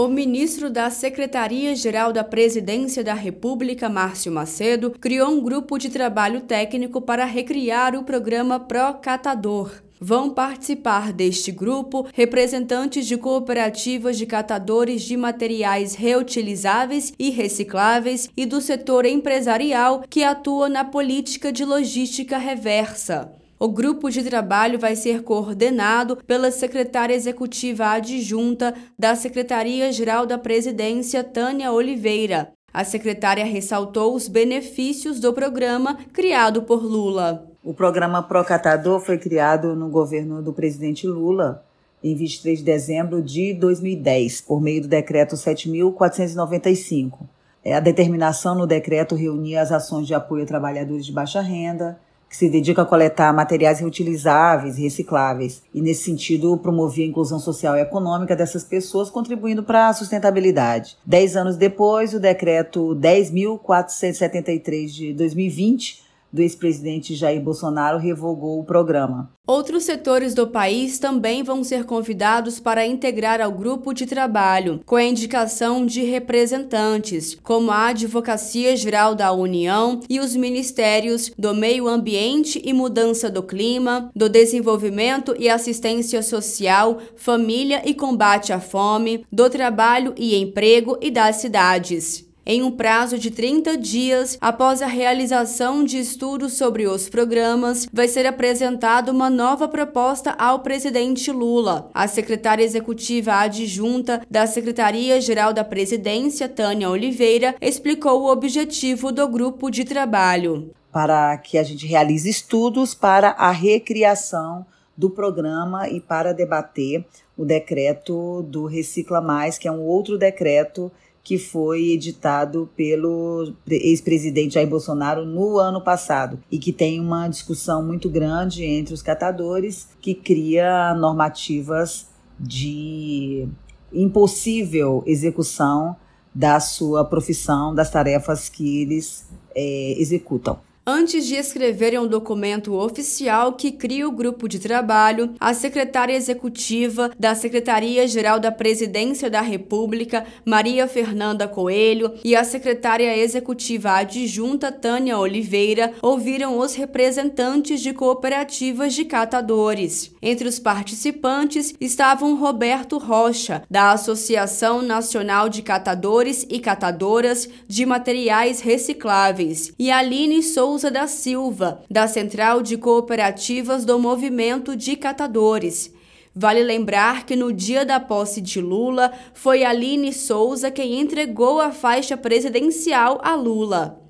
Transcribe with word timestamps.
O 0.00 0.06
ministro 0.06 0.70
da 0.70 0.90
Secretaria-Geral 0.90 2.12
da 2.12 2.22
Presidência 2.22 3.02
da 3.02 3.14
República, 3.14 3.88
Márcio 3.88 4.30
Macedo, 4.30 4.92
criou 4.92 5.28
um 5.28 5.42
grupo 5.42 5.76
de 5.76 5.90
trabalho 5.90 6.42
técnico 6.42 7.00
para 7.00 7.24
recriar 7.24 7.96
o 7.96 8.04
programa 8.04 8.60
Pro 8.60 8.94
Catador. 9.02 9.72
Vão 10.00 10.30
participar 10.30 11.12
deste 11.12 11.50
grupo 11.50 12.06
representantes 12.14 13.08
de 13.08 13.16
cooperativas 13.16 14.16
de 14.16 14.24
catadores 14.24 15.02
de 15.02 15.16
materiais 15.16 15.96
reutilizáveis 15.96 17.12
e 17.18 17.30
recicláveis 17.30 18.30
e 18.36 18.46
do 18.46 18.60
setor 18.60 19.04
empresarial 19.04 20.04
que 20.08 20.22
atua 20.22 20.68
na 20.68 20.84
política 20.84 21.50
de 21.50 21.64
logística 21.64 22.38
reversa. 22.38 23.32
O 23.60 23.66
grupo 23.66 24.08
de 24.08 24.22
trabalho 24.22 24.78
vai 24.78 24.94
ser 24.94 25.24
coordenado 25.24 26.16
pela 26.24 26.48
secretária 26.48 27.12
executiva 27.12 27.86
adjunta 27.86 28.72
da 28.96 29.16
Secretaria-Geral 29.16 30.24
da 30.26 30.38
Presidência, 30.38 31.24
Tânia 31.24 31.72
Oliveira. 31.72 32.52
A 32.72 32.84
secretária 32.84 33.44
ressaltou 33.44 34.14
os 34.14 34.28
benefícios 34.28 35.18
do 35.18 35.32
programa 35.32 35.98
criado 36.12 36.62
por 36.62 36.84
Lula. 36.84 37.48
O 37.64 37.74
programa 37.74 38.22
Procatador 38.22 39.00
foi 39.00 39.18
criado 39.18 39.74
no 39.74 39.88
governo 39.88 40.40
do 40.40 40.52
presidente 40.52 41.04
Lula 41.08 41.64
em 42.00 42.14
23 42.14 42.60
de 42.60 42.64
dezembro 42.64 43.20
de 43.20 43.52
2010, 43.54 44.42
por 44.42 44.60
meio 44.60 44.82
do 44.82 44.88
decreto 44.88 45.36
7495. 45.36 47.28
É, 47.64 47.74
a 47.74 47.80
determinação 47.80 48.54
no 48.54 48.68
decreto 48.68 49.16
reunia 49.16 49.60
as 49.60 49.72
ações 49.72 50.06
de 50.06 50.14
apoio 50.14 50.44
a 50.44 50.46
trabalhadores 50.46 51.04
de 51.04 51.10
baixa 51.10 51.40
renda, 51.40 51.98
que 52.28 52.36
se 52.36 52.48
dedica 52.48 52.82
a 52.82 52.86
coletar 52.86 53.32
materiais 53.32 53.80
reutilizáveis 53.80 54.76
e 54.78 54.82
recicláveis, 54.82 55.62
e 55.72 55.80
nesse 55.80 56.04
sentido 56.04 56.56
promovia 56.58 57.04
a 57.04 57.08
inclusão 57.08 57.38
social 57.38 57.76
e 57.76 57.80
econômica 57.80 58.36
dessas 58.36 58.64
pessoas, 58.64 59.08
contribuindo 59.08 59.62
para 59.62 59.88
a 59.88 59.94
sustentabilidade. 59.94 60.96
Dez 61.04 61.36
anos 61.36 61.56
depois, 61.56 62.12
o 62.12 62.20
decreto 62.20 62.94
10.473 63.00 64.86
de 64.88 65.12
2020 65.14 66.07
do 66.32 66.42
ex-presidente 66.42 67.14
Jair 67.14 67.40
Bolsonaro 67.40 67.98
revogou 67.98 68.60
o 68.60 68.64
programa. 68.64 69.30
Outros 69.46 69.84
setores 69.84 70.34
do 70.34 70.46
país 70.46 70.98
também 70.98 71.42
vão 71.42 71.64
ser 71.64 71.84
convidados 71.84 72.60
para 72.60 72.86
integrar 72.86 73.40
ao 73.40 73.50
grupo 73.50 73.94
de 73.94 74.04
trabalho, 74.04 74.80
com 74.84 74.94
a 74.94 75.02
indicação 75.02 75.86
de 75.86 76.02
representantes, 76.02 77.34
como 77.42 77.70
a 77.70 77.86
Advocacia 77.86 78.76
Geral 78.76 79.14
da 79.14 79.32
União 79.32 80.00
e 80.06 80.20
os 80.20 80.36
ministérios 80.36 81.32
do 81.38 81.54
Meio 81.54 81.88
Ambiente 81.88 82.60
e 82.62 82.74
Mudança 82.74 83.30
do 83.30 83.42
Clima, 83.42 84.10
do 84.14 84.28
Desenvolvimento 84.28 85.34
e 85.38 85.48
Assistência 85.48 86.22
Social, 86.22 86.98
Família 87.16 87.82
e 87.86 87.94
Combate 87.94 88.52
à 88.52 88.60
Fome, 88.60 89.24
do 89.32 89.48
Trabalho 89.48 90.12
e 90.14 90.36
Emprego 90.36 90.98
e 91.00 91.10
das 91.10 91.36
Cidades 91.36 92.27
em 92.48 92.62
um 92.62 92.70
prazo 92.70 93.18
de 93.18 93.30
30 93.30 93.76
dias 93.76 94.38
após 94.40 94.80
a 94.80 94.86
realização 94.86 95.84
de 95.84 95.98
estudos 95.98 96.54
sobre 96.54 96.86
os 96.86 97.06
programas, 97.06 97.86
vai 97.92 98.08
ser 98.08 98.26
apresentada 98.26 99.12
uma 99.12 99.28
nova 99.28 99.68
proposta 99.68 100.34
ao 100.38 100.60
presidente 100.60 101.30
Lula. 101.30 101.90
A 101.92 102.08
secretária 102.08 102.64
executiva 102.64 103.34
adjunta 103.34 104.22
da 104.30 104.46
Secretaria-Geral 104.46 105.52
da 105.52 105.62
Presidência, 105.62 106.48
Tânia 106.48 106.88
Oliveira, 106.88 107.54
explicou 107.60 108.22
o 108.22 108.32
objetivo 108.32 109.12
do 109.12 109.28
grupo 109.28 109.70
de 109.70 109.84
trabalho. 109.84 110.70
Para 110.90 111.36
que 111.36 111.58
a 111.58 111.62
gente 111.62 111.86
realize 111.86 112.30
estudos 112.30 112.94
para 112.94 113.28
a 113.32 113.50
recriação 113.50 114.64
do 114.96 115.10
programa 115.10 115.86
e 115.88 116.00
para 116.00 116.32
debater 116.32 117.04
o 117.36 117.44
decreto 117.44 118.42
do 118.42 118.64
Recicla 118.64 119.20
Mais, 119.20 119.58
que 119.58 119.68
é 119.68 119.70
um 119.70 119.82
outro 119.82 120.18
decreto 120.18 120.90
que 121.28 121.36
foi 121.36 121.90
editado 121.90 122.70
pelo 122.74 123.52
ex-presidente 123.68 124.54
Jair 124.54 124.66
Bolsonaro 124.66 125.26
no 125.26 125.58
ano 125.58 125.78
passado 125.78 126.38
e 126.50 126.58
que 126.58 126.72
tem 126.72 126.98
uma 126.98 127.28
discussão 127.28 127.84
muito 127.84 128.08
grande 128.08 128.64
entre 128.64 128.94
os 128.94 129.02
catadores 129.02 129.90
que 130.00 130.14
cria 130.14 130.94
normativas 130.94 132.08
de 132.40 133.46
impossível 133.92 135.02
execução 135.04 135.94
da 136.34 136.60
sua 136.60 137.04
profissão, 137.04 137.74
das 137.74 137.90
tarefas 137.90 138.48
que 138.48 138.80
eles 138.80 139.28
é, 139.54 140.00
executam. 140.00 140.58
Antes 140.90 141.26
de 141.26 141.34
escreverem 141.34 141.98
um 141.98 142.06
documento 142.06 142.72
oficial 142.72 143.52
que 143.52 143.70
cria 143.70 144.08
o 144.08 144.10
grupo 144.10 144.48
de 144.48 144.58
trabalho, 144.58 145.34
a 145.38 145.52
secretária 145.52 146.14
executiva 146.14 147.10
da 147.18 147.34
Secretaria-Geral 147.34 148.40
da 148.40 148.50
Presidência 148.50 149.28
da 149.28 149.42
República, 149.42 150.24
Maria 150.46 150.88
Fernanda 150.88 151.46
Coelho, 151.46 152.14
e 152.24 152.34
a 152.34 152.42
secretária 152.42 153.14
executiva 153.18 153.90
adjunta, 153.90 154.72
Tânia 154.72 155.18
Oliveira, 155.18 155.92
ouviram 156.00 156.58
os 156.58 156.74
representantes 156.74 157.82
de 157.82 157.92
cooperativas 157.92 158.94
de 158.94 159.04
catadores. 159.04 160.10
Entre 160.22 160.48
os 160.48 160.58
participantes 160.58 161.74
estavam 161.78 162.34
Roberto 162.34 162.96
Rocha, 162.96 163.62
da 163.70 163.92
Associação 163.92 164.80
Nacional 164.80 165.50
de 165.50 165.60
Catadores 165.60 166.46
e 166.48 166.58
Catadoras 166.58 167.46
de 167.66 167.84
Materiais 167.84 168.62
Recicláveis, 168.62 169.74
e 169.78 169.90
Aline 169.90 170.42
Souza 170.42 170.77
Souza 170.78 170.92
da 170.92 171.08
Silva, 171.08 171.82
da 171.90 172.06
Central 172.06 172.62
de 172.62 172.76
Cooperativas 172.76 173.84
do 173.84 173.98
Movimento 173.98 174.76
de 174.76 174.94
Catadores. 174.94 175.92
Vale 176.32 176.62
lembrar 176.62 177.26
que 177.26 177.34
no 177.34 177.52
dia 177.52 177.84
da 177.84 177.98
posse 177.98 178.40
de 178.40 178.60
Lula, 178.60 179.12
foi 179.34 179.64
Aline 179.64 180.12
Souza 180.12 180.70
quem 180.70 181.00
entregou 181.00 181.60
a 181.60 181.72
faixa 181.72 182.16
presidencial 182.16 183.18
a 183.24 183.34
Lula. 183.34 184.00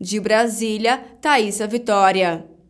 De 0.00 0.18
Brasília, 0.18 1.04
Thaisa 1.20 1.66
Vitória. 1.66 2.55